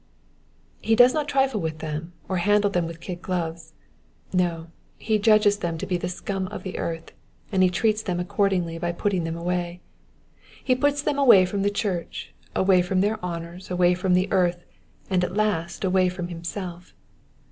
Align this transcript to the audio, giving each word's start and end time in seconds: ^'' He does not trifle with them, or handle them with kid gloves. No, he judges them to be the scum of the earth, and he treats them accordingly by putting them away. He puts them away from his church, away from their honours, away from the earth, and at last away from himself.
^'' 0.01 0.03
He 0.81 0.95
does 0.95 1.13
not 1.13 1.27
trifle 1.27 1.61
with 1.61 1.77
them, 1.77 2.13
or 2.27 2.37
handle 2.37 2.71
them 2.71 2.87
with 2.87 3.01
kid 3.01 3.21
gloves. 3.21 3.73
No, 4.33 4.71
he 4.97 5.19
judges 5.19 5.59
them 5.59 5.77
to 5.77 5.85
be 5.85 5.95
the 5.95 6.09
scum 6.09 6.47
of 6.47 6.63
the 6.63 6.79
earth, 6.79 7.11
and 7.51 7.61
he 7.61 7.69
treats 7.69 8.01
them 8.01 8.19
accordingly 8.19 8.79
by 8.79 8.93
putting 8.93 9.25
them 9.25 9.37
away. 9.37 9.79
He 10.63 10.73
puts 10.73 11.03
them 11.03 11.19
away 11.19 11.45
from 11.45 11.61
his 11.61 11.73
church, 11.73 12.33
away 12.55 12.81
from 12.81 13.01
their 13.01 13.23
honours, 13.23 13.69
away 13.69 13.93
from 13.93 14.15
the 14.15 14.27
earth, 14.31 14.65
and 15.07 15.23
at 15.23 15.37
last 15.37 15.83
away 15.83 16.09
from 16.09 16.29
himself. 16.29 16.95